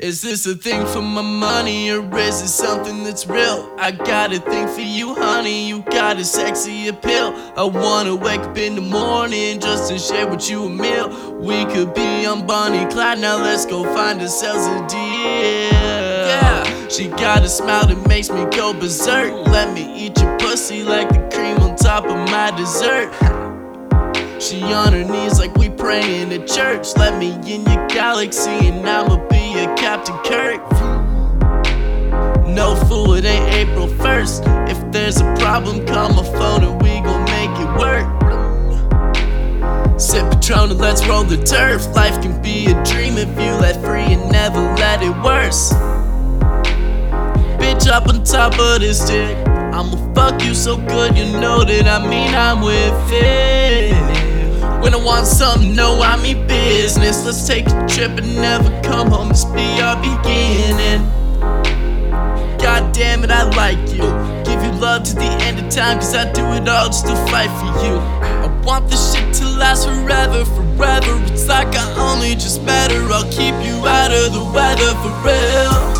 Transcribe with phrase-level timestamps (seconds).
[0.00, 3.70] Is this a thing for my money or is it something that's real?
[3.78, 5.68] I got a thing for you, honey.
[5.68, 7.34] You got a sexy appeal.
[7.54, 11.34] I wanna wake up in the morning just to share with you a meal.
[11.34, 13.18] We could be on Bonnie Clyde.
[13.18, 15.70] Now let's go find ourselves a deal.
[15.70, 19.34] Yeah, she got a smile that makes me go berserk.
[19.48, 23.12] Let me eat your pussy like the cream on top of my dessert.
[24.40, 26.96] She on her knees like we praying at church.
[26.96, 30.60] Let me in your galaxy and I'ma be Captain Kirk.
[32.46, 34.68] No fool, it ain't April 1st.
[34.68, 38.06] If there's a problem, call my phone and we gon' make it work.
[40.00, 41.86] Sip Patron and let's roll the turf.
[41.94, 45.72] Life can be a dream if you let free and never let it worse.
[47.60, 49.36] Bitch up on top of this dick.
[49.46, 53.49] I'ma fuck you so good, you know that I mean I'm with it.
[54.82, 57.24] When I want something, no, I mean business.
[57.24, 59.28] Let's take a trip and never come home.
[59.28, 61.06] This be our beginning.
[62.58, 64.04] God damn it, I like you.
[64.44, 67.14] Give you love to the end of time, cause I do it all just to
[67.30, 67.96] fight for you.
[67.96, 71.22] I want this shit to last forever, forever.
[71.32, 73.12] It's like I only just met her.
[73.12, 75.99] I'll keep you out of the weather for real.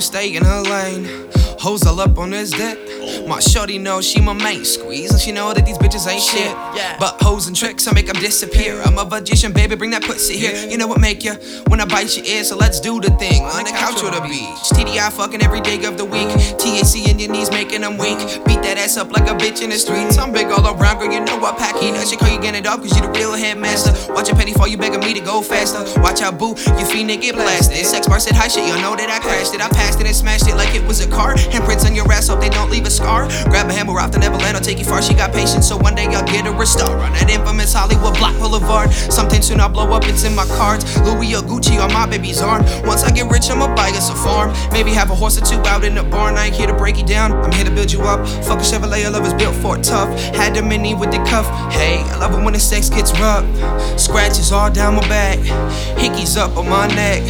[0.00, 1.30] Train, got a girl who stay in her lane.
[1.60, 2.99] Hoes all up on his dick.
[3.26, 6.52] My shorty knows she my main squeeze, and she know that these bitches ain't shit.
[6.74, 6.96] Yeah.
[6.98, 8.80] But hoes and tricks, I make them disappear.
[8.82, 10.54] I'm a magician, baby, bring that pussy here.
[10.68, 11.34] You know what make ya?
[11.68, 13.42] When I bite your ear, so let's do the thing.
[13.44, 14.70] On the couch or the beach.
[14.74, 16.28] TDI fucking every day of the week.
[16.58, 18.18] TAC in your knees, making them weak.
[18.46, 20.18] Beat that ass up like a bitch in the streets.
[20.18, 21.94] I'm big all around, girl, you know I pack heat.
[21.94, 23.92] I should call you getting it up, cause you the real headmaster.
[24.12, 25.82] Watch your petty fall, you begging me to go faster.
[26.00, 27.84] Watch out, boo, your feet get blasted.
[27.86, 29.60] Sex bar said hi shit, you know that I crashed it.
[29.60, 31.34] I passed it and smashed it like it was a car.
[31.34, 32.19] Handprints on your ass,
[34.70, 35.02] take you far.
[35.02, 36.96] She got patience, so one day I'll get her a star.
[36.96, 38.92] On that infamous Hollywood Block Boulevard.
[38.92, 40.84] Something soon I'll blow up, it's in my cards.
[41.00, 42.62] Louis or Gucci on my baby's arm.
[42.84, 44.52] Once I get rich, I'ma buy us a farm.
[44.70, 46.36] Maybe have a horse or two out in the barn.
[46.36, 48.26] I ain't here to break you down, I'm here to build you up.
[48.46, 50.08] Fuck a Chevrolet, I love is built Ford tough.
[50.36, 51.46] Had the mini with the cuff.
[51.72, 53.44] Hey, I love it when the sex gets rough.
[53.98, 55.38] Scratches all down my back,
[55.98, 57.22] hickeys up on my neck.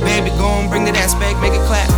[0.00, 1.97] Baby, go on, bring that ass back, make it clap.